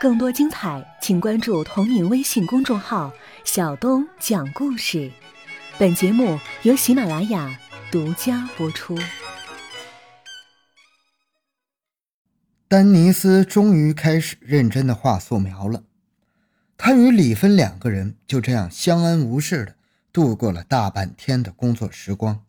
[0.00, 3.10] 更多精彩，请关注同名微信公众号
[3.44, 5.10] “小东讲故事”。
[5.78, 7.58] 本节目由喜马拉雅
[7.90, 8.98] 独家播出。
[12.68, 15.84] 丹尼斯终于开始认真的画素描了。
[16.76, 19.76] 他与李芬两个人就这样相安无事的
[20.12, 22.44] 度过了大半天的工作时光。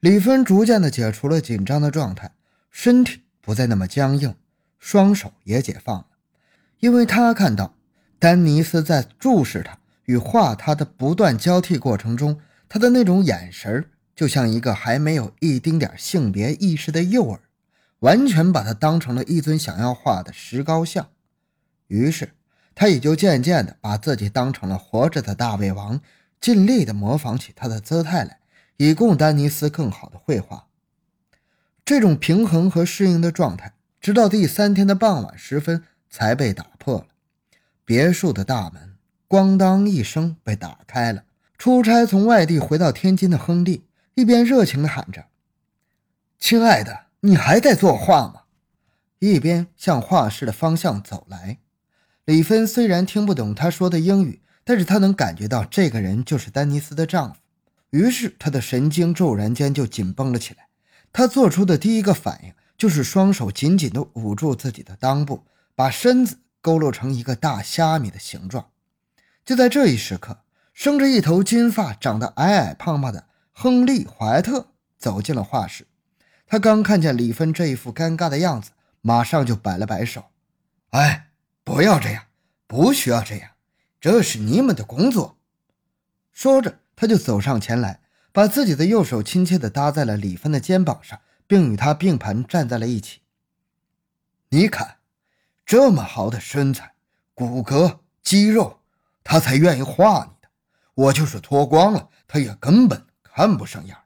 [0.00, 2.32] 李芬逐渐的解除了紧张的状态，
[2.70, 4.34] 身体不再那么僵硬，
[4.78, 6.06] 双手也解放了。
[6.78, 7.74] 因为他看到
[8.18, 17.40] 丹尼斯在注视他与画他的不断交替过程中，他的那种眼神就像一个还没有一丁点性别意识的幼儿，
[18.00, 21.08] 完全把他当成了一尊想要画的石膏像。
[21.88, 22.32] 于是，
[22.74, 26.00] 他也就渐渐地把自己当成了活着的大胃王，
[26.40, 28.38] 尽力地模仿起他的姿态来，
[28.76, 30.66] 以供丹尼斯更好的绘画。
[31.90, 35.82] 这种平衡和适应的状态，直到第三天的傍晚时分。
[36.08, 37.06] 才被打破了。
[37.84, 38.94] 别墅的大门
[39.28, 41.24] 咣当一声被打开了。
[41.58, 45.26] 出差从外地回到天津的亨利一边热情地喊着
[46.38, 48.42] ：“亲爱的，你还在作画吗？”
[49.18, 51.58] 一边向画室的方向走来。
[52.24, 57.40] 李芬虽然听不懂他说的英语，但是她能感觉到这个人就是丹尼斯的丈夫。
[57.90, 60.69] 于是她的神经骤然间就紧绷了起来。
[61.12, 65.44] 他做出的第一个反应就是双手紧紧地捂住自己的裆部。
[65.72, 68.68] 把身子佝偻成一个大虾米的形状。
[69.46, 70.40] 就在这一时刻，
[70.74, 75.86] 生着一头金发、长得矮矮胖胖的亨利·怀特走进了画室。
[76.46, 80.26] 他刚看见李芬这一副尴尬的样子，马上就摆了摆手
[80.90, 81.30] ：“哎，
[81.64, 82.24] 不要这样，
[82.66, 83.52] 不需要这样，
[83.98, 85.38] 这是你们的工作。”
[86.30, 87.99] 说着，他就走上前来，
[88.32, 93.20] 把自己的右手亲切地搭在了李芬的肩膀上，并与她并排站在了一起。
[94.50, 94.96] 你看。
[95.66, 96.94] 这么好的身材、
[97.32, 98.80] 骨骼、肌肉，
[99.22, 100.48] 他才愿意画你的。
[100.94, 103.96] 我就是脱光了，他也根本看不上眼，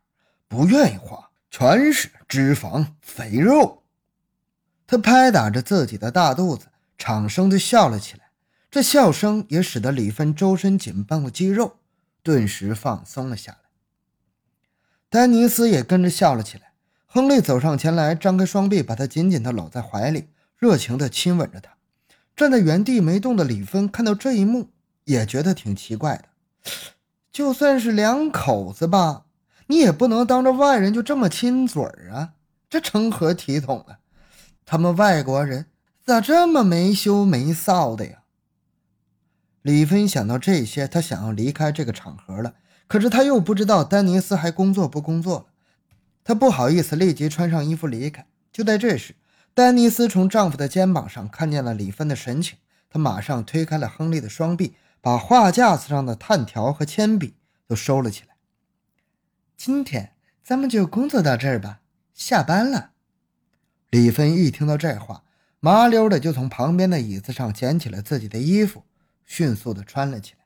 [0.46, 3.82] 不愿意画，全是脂肪、肥肉。
[4.86, 6.66] 他拍打着自己的大肚子，
[6.98, 8.28] 长声地笑了起来。
[8.70, 11.78] 这笑声也使得李芬周身紧绷的肌肉
[12.22, 13.63] 顿时放松了下来。
[15.14, 16.72] 丹尼斯也跟着笑了起来。
[17.06, 20.26] 亨利走上前来，张开双臂，把他紧紧地搂在怀里。
[20.58, 21.76] 热情地亲吻着她，
[22.34, 24.70] 站在原地没动的李芬看到这一幕，
[25.04, 26.24] 也觉得挺奇怪的。
[27.30, 29.26] 就算是两口子吧，
[29.68, 32.32] 你也不能当着外人就这么亲嘴儿啊，
[32.68, 33.98] 这成何体统啊？
[34.66, 35.66] 他们外国人
[36.04, 38.22] 咋这么没羞没臊的呀？
[39.62, 42.54] 李芬想到这些，她想要离开这个场合了，
[42.86, 45.46] 可是他又不知道丹尼斯还工作不工作了，
[46.22, 48.26] 他不好意思立即穿上衣服离开。
[48.52, 49.14] 就在这时。
[49.56, 52.58] 丹尼斯从丈夫的肩膀上看见了李芬的神情，
[52.90, 57.34] 她马上推开了亨利的双臂，把画架子上的炭条和铅笔
[57.68, 58.34] 都收了起来。
[59.56, 62.90] 今天咱们就工作到这儿吧，下班了。
[63.90, 65.22] 李芬一听到这话，
[65.60, 68.82] 麻溜的就从旁边的椅子上捡起了自己的衣服，
[69.24, 70.43] 迅速的穿了起来。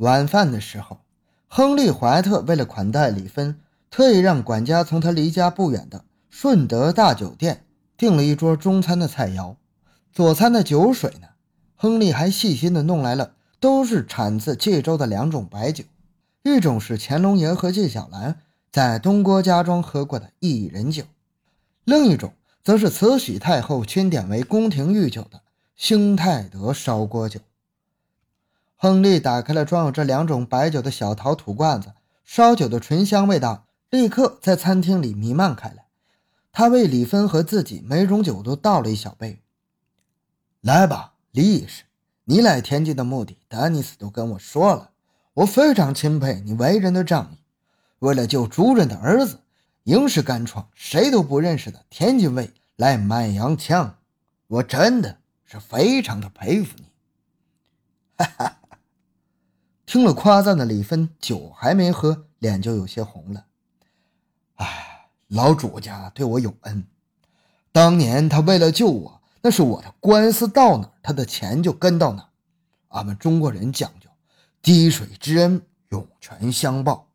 [0.00, 1.00] 晚饭的时候，
[1.46, 6.04] 亨利·怀特为了款待李芬，特意让管家从他离家不远的。
[6.30, 7.66] 顺德大酒店
[7.98, 9.56] 订了一桌中餐的菜肴，
[10.10, 11.28] 佐餐的酒水呢？
[11.76, 15.84] 亨利还细心的弄来了，都是产自冀州的两种白酒，
[16.44, 18.40] 一种是乾隆爷和纪晓岚
[18.72, 21.04] 在东郭家庄喝过的薏仁酒，
[21.84, 22.32] 另一种
[22.64, 25.42] 则是慈禧太后钦点为宫廷御酒的
[25.76, 27.40] 兴泰德烧锅酒。
[28.82, 31.92] 亨利打开了装有这两种白酒的小陶土罐子，
[32.24, 35.84] 烧酒的醇香味道立刻在餐厅里弥漫开来。
[36.50, 39.42] 他为李芬和自己每种酒都倒了一小杯。
[40.62, 41.84] 来吧，李医师，
[42.24, 44.92] 你来天津的目的，丹尼斯都跟我说了。
[45.34, 47.36] 我非常钦佩你为人的仗义，
[47.98, 49.40] 为了救主人的儿子，
[49.82, 53.98] 硬是敢闯谁都不认识的天津卫来卖洋枪，
[54.46, 56.84] 我真的是非常的佩服你。
[58.16, 58.56] 哈哈，
[59.90, 63.44] 听了夸赞的李芬，酒还没喝，脸就有些红了。
[64.54, 64.86] 哎。
[65.26, 66.84] 老主家对我有恩，
[67.70, 72.28] 当年他为了救我，那是我的官司到哪，他的钱就跟到哪。
[72.88, 74.10] 俺们中国人讲究
[74.60, 77.06] 滴水之恩，涌泉相报。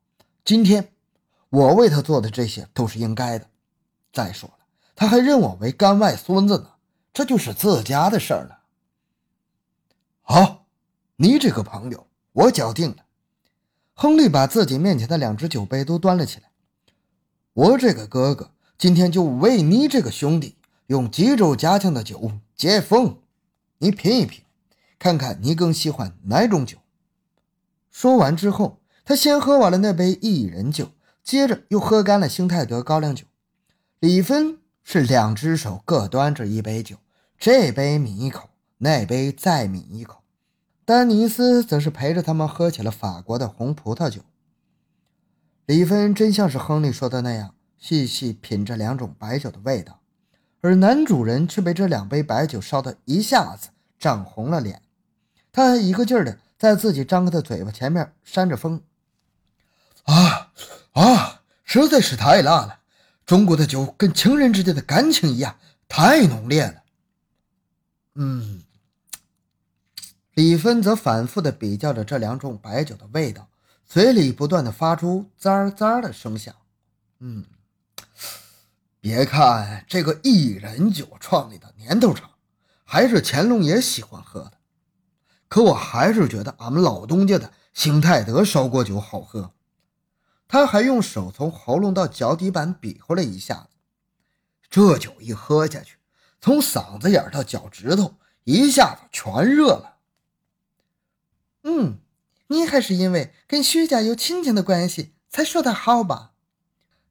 [0.45, 0.93] 今天
[1.49, 3.45] 我为他做的这些都是应该的。
[4.13, 6.69] 再说了，他还认我为干外孙子呢，
[7.11, 8.59] 这就是自家的事儿了。
[10.21, 10.65] 好，
[11.17, 13.05] 你这个朋友，我搅定了。
[13.93, 16.51] 亨利把自己面前的两只酒杯都端了起来。
[17.53, 23.19] 我这个哥哥今天就为你这个兄弟用济州家乡的酒解封，
[23.77, 24.43] 你品一品，
[24.99, 26.77] 看看你更喜欢哪种酒。
[27.89, 30.89] 说完之后，他先喝完了那杯薏仁酒，
[31.23, 33.25] 接着又喝干了兴泰德高粱酒。
[33.99, 36.97] 李芬是两只手各端着一杯酒，
[37.39, 38.49] 这杯抿一口，
[38.79, 40.24] 那杯再抿一口。
[40.85, 44.21] 丹尼斯则是陪着他们喝起了法国的红葡萄酒。
[45.65, 49.99] 李芬真像是亨利说的那样，细细品着两种白酒的味道，
[50.61, 54.83] 而男主人却被这两杯白酒烧得一下子涨红了脸，
[55.51, 56.37] 他一个劲儿的。
[56.57, 58.81] 在自己张开的嘴巴前面扇着风，
[60.03, 60.53] 啊
[60.93, 62.79] 啊，实在是太辣了！
[63.25, 65.57] 中国的酒跟情人之间的感情一样，
[65.89, 66.83] 太浓烈了。
[68.15, 68.63] 嗯，
[70.35, 73.47] 李芬则反复的比较着这两种白酒的味道，
[73.85, 76.53] 嘴里不断的发出咂咂的声响。
[77.19, 77.45] 嗯，
[78.99, 82.31] 别看这个薏仁酒创立的年头长，
[82.83, 84.51] 还是乾隆爷喜欢喝的。
[85.47, 89.53] 可我还是觉得俺们老东家的兴泰德烧锅酒好喝。
[90.49, 93.77] 他还用手从喉咙到脚底板比划了一下子，
[94.69, 95.95] 这酒一喝下去，
[96.41, 99.94] 从嗓子眼到脚趾头一下子全热了。
[101.67, 101.97] 嗯，
[102.47, 106.31] 你还是因为跟徐家有亲情的关系才说他好吧？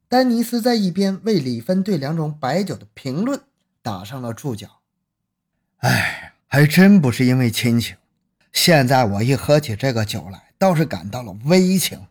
[0.07, 3.41] 丹尼斯在一边为李芬对两种白酒的评论
[3.81, 4.79] 打上了注脚。
[5.79, 7.97] 哎，还真不是因为亲情。
[8.53, 12.07] 现在我一喝起这个酒来，倒是感到了危情。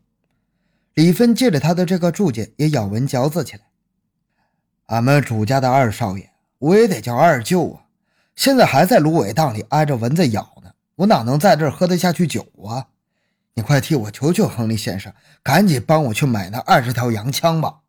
[0.93, 3.63] 李芬借着他的这个注解，也咬文嚼字起来。
[4.87, 7.87] 俺们主家的二少爷，我也得叫二舅啊，
[8.37, 10.54] 现在还在芦苇荡里挨着蚊子咬，
[10.97, 12.89] 我哪能在这儿喝得下去酒啊？
[13.55, 15.13] 你快替我求求亨利先生，
[15.43, 17.81] 赶紧帮我去买那二十条洋枪吧。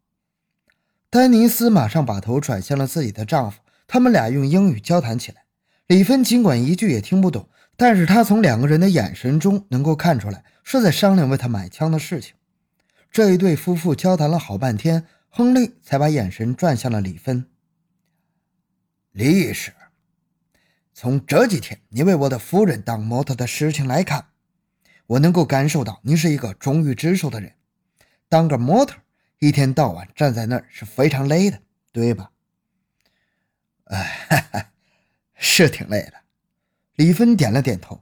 [1.10, 5.46] 丹尼斯马上把头转向了自己的丈夫，他们俩用英语交谈起来。
[5.88, 7.50] 李芬尽管一句也听不懂。
[7.78, 12.34] 但是他从两个人的眼神中能够看出来，是在商量为他买枪的事情。
[13.12, 17.48] 这一对夫妇交谈了好半天，亨利才把眼神转向了李芬。
[19.12, 19.74] 李医师，
[20.98, 24.28] 从这几天你为我的夫人当模特的事情来看，
[25.08, 27.54] 我能够感受到你是一个忠于职守的人。
[28.30, 28.96] 当个模特，
[29.40, 31.62] 一天到晚站在那儿是非常累的，
[31.92, 32.32] 对吧？
[33.84, 34.72] 哎，
[35.36, 36.14] 是挺累的。
[36.96, 38.02] 李芬点了点头。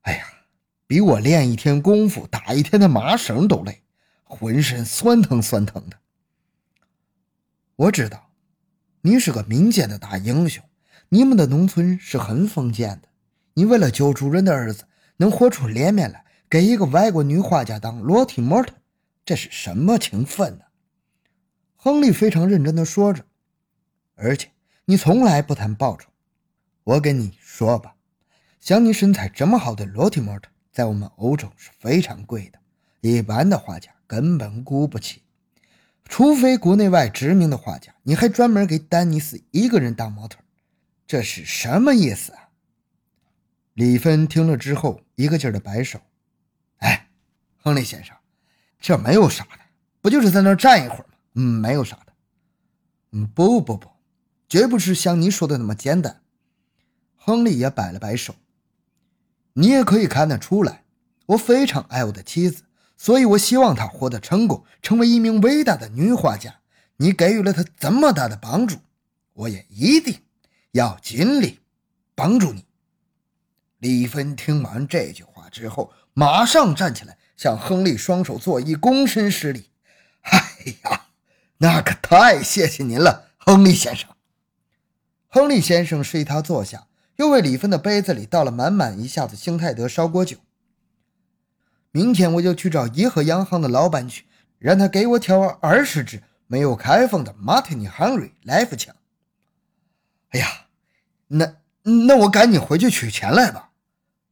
[0.00, 0.26] 哎呀，
[0.88, 3.84] 比我练一天功夫、打一天的麻绳都累，
[4.24, 5.96] 浑身酸疼酸疼的。
[7.76, 8.32] 我知道，
[9.02, 10.64] 你是个民间的大英雄，
[11.14, 13.08] 你们的农村是很封建的。
[13.52, 14.84] 你为了救主人的儿子，
[15.18, 18.72] 能活出脸面来，给一个外国女画家当裸体模特，
[19.22, 20.64] 这是什么情分呢？
[21.76, 23.26] 亨利非常认真地说着。
[24.14, 24.48] 而且
[24.86, 26.08] 你从来不谈报酬。
[26.82, 27.94] 我跟你说吧，
[28.58, 32.58] 像你身材这么好的裸体模特，在我们欧洲是非常贵的，
[33.02, 35.20] 一般的画家根本雇不起。
[36.06, 40.38] 除非国内外知名的画家，你还专门给丹尼斯一个人当模特，
[41.12, 42.48] 这是什么意思啊？
[43.74, 46.00] 李芬听了之后，一个劲儿的摆手
[46.80, 47.10] ：“哎，
[47.58, 48.16] 亨利先生，
[48.80, 49.60] 这没有啥的，
[50.00, 51.14] 不就是在那站一会儿吗？
[51.34, 52.14] 嗯，没有啥的。
[53.10, 53.90] 嗯，不不不，
[54.48, 56.22] 绝不是像你说的那么简单。”
[57.14, 58.34] 亨利也摆了摆手，
[59.52, 60.84] 你也可以看得出来，
[61.26, 62.62] 我非常爱我的妻子，
[62.96, 66.60] 所以我希望她获得成功，成为一名伟大的女画家。
[66.96, 68.78] 你给予了她这么大的帮助，
[69.34, 70.18] 我也一定
[70.72, 71.60] 要尽力
[72.14, 72.66] 帮助你。
[73.78, 79.70] 李芬听完这句话之后，马上站起来，向亨利双手作揖，躬身施礼。
[80.22, 80.40] 哎
[80.84, 81.06] 呀，
[81.58, 84.10] 那可太谢谢您了，亨利先生。
[85.28, 86.88] 亨利先生示意他坐下。
[87.16, 90.38] 又为李芬的杯子里倒了满满一下子星泰德烧锅酒。
[91.90, 94.24] 明天我就去找颐和洋行的老板去，
[94.58, 98.96] 让他给我挑二十支没有开封的马特尼汉瑞来福枪。
[100.30, 100.61] 哎呀，
[101.34, 103.70] 那那我赶紧回去取钱来吧。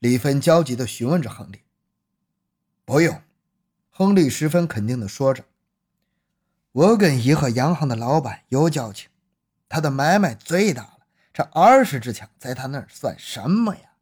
[0.00, 1.62] 李芬焦急地询问着亨利。
[2.84, 3.22] 不用，
[3.90, 5.44] 亨利十分肯定地说着。
[6.72, 9.08] 我跟怡和洋行的老板有交情，
[9.68, 10.98] 他的买卖最大了。
[11.32, 13.92] 这二十支枪在他那儿算什么呀？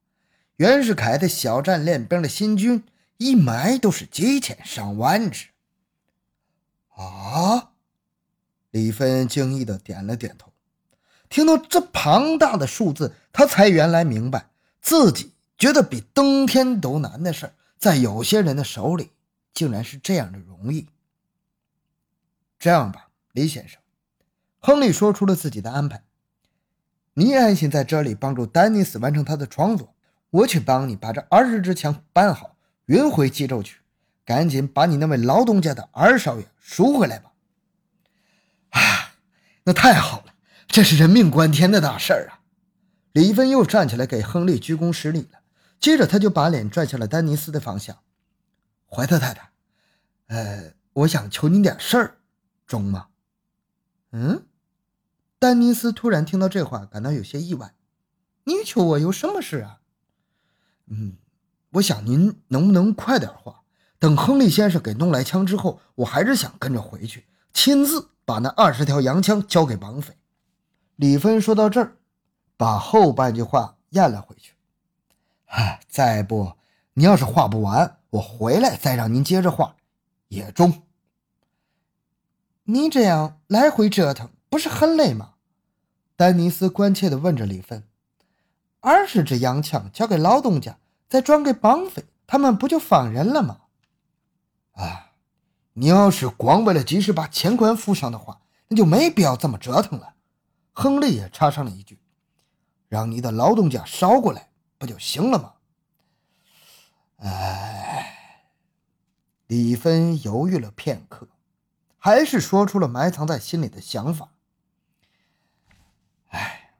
[0.56, 2.82] 袁世凯的小站练兵的新军
[3.18, 5.48] 一买都是几千上万支。
[6.96, 7.70] 啊！
[8.70, 10.52] 李芬惊异的点了点头。
[11.28, 19.10] 听到这庞大的数字，他才原来明白，自己觉得比登天都难的事在有些人的手里
[19.52, 20.86] 竟然是这样的容易。
[22.58, 23.80] 这样吧，李先生，
[24.58, 26.02] 亨利说出了自己的安排。
[27.14, 29.94] 你安心在这里帮助丹尼斯完成他的创作，
[30.30, 32.56] 我去帮你把这二十支枪搬好，
[32.86, 33.80] 运回冀州去。
[34.24, 37.32] 赶紧把你那位老东家的二少爷赎回来吧！
[38.68, 39.14] 啊，
[39.64, 40.34] 那太好了，
[40.68, 42.40] 这是人命关天的大事儿啊！
[43.12, 45.40] 李一芬又站起来给亨利鞠躬施礼了，
[45.80, 47.98] 接着他就把脸转向了丹尼斯的方向。
[48.86, 49.50] 怀特太太，
[50.28, 52.18] 呃，我想求您点事儿，
[52.66, 53.08] 中吗？
[54.12, 54.46] 嗯？
[55.38, 57.74] 丹尼斯突然听到这话，感到有些意外。
[58.44, 59.80] 你求我有什么事啊？
[60.86, 61.16] 嗯，
[61.70, 63.62] 我想您能不能快点话？
[63.98, 70.14] 等亨利先生给弄来枪之后，我还是想跟着回去，亲自把那二十条洋枪交给绑匪。
[70.98, 71.96] 李芬说到这儿，
[72.56, 74.54] 把后半句话咽了回去。
[75.46, 76.54] 哎，再不，
[76.94, 79.76] 你要是画不完，我回来再让您接着画，
[80.26, 80.82] 也中。
[82.64, 85.34] 你这样来回折腾，不是很累吗？
[86.16, 87.84] 丹尼斯关切地问着李芬。
[88.80, 90.78] 二十支洋枪交给老东家，
[91.08, 93.58] 再转给绑匪，他们不就放人了吗？
[94.72, 95.12] 啊，
[95.74, 100.14] 你要是光为了及时把钱款付上的话，那就没必要这么折腾了。
[100.80, 101.98] 亨利也插上了一句
[102.88, 105.54] ：“让你的劳动家捎过来不就行了吗？”
[107.18, 108.44] 哎，
[109.48, 111.26] 李芬犹豫了片刻，
[111.98, 114.28] 还是说出了埋藏在心里的想法
[116.30, 116.70] ：“哎，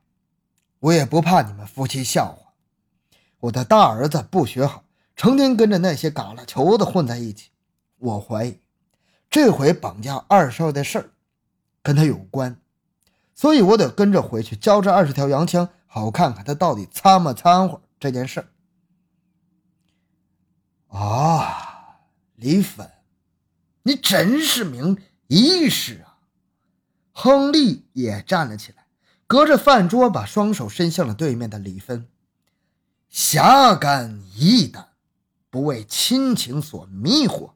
[0.78, 2.52] 我也不怕你们夫妻笑话。
[3.40, 4.84] 我的大儿子不学好，
[5.16, 7.50] 成天跟着那些嘎啦球的混在一起。”
[7.98, 8.60] 我怀疑，
[9.28, 11.10] 这回绑架二少的事儿
[11.82, 12.60] 跟他有关，
[13.38, 18.48] 所以我得跟着回去交这二十条洋枪，好看看他到底掺没掺和这件事儿。
[20.88, 22.00] 啊，
[22.34, 22.90] 李芬，
[23.84, 26.18] 你真是名医师啊！
[27.12, 28.88] 亨利也站了起来，
[29.28, 32.08] 隔着饭桌把双手伸向了对面的李芬。
[33.08, 34.88] 侠肝义胆，
[35.48, 37.52] 不为亲情所迷惑。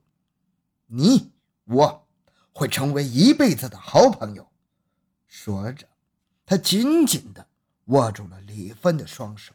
[0.86, 1.32] 你
[1.64, 2.06] 我
[2.52, 4.51] 会成为一辈子的好朋友。
[5.34, 5.88] 说着，
[6.44, 7.48] 他紧紧地
[7.86, 9.54] 握住了李芬的双手。